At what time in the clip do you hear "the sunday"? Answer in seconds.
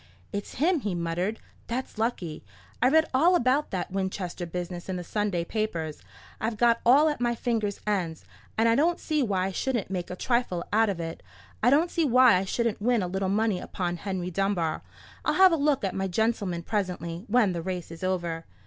4.95-5.45